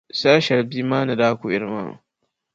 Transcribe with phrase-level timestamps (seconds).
[0.19, 1.91] Saha shɛli bia maa ni daa kuhiri maa.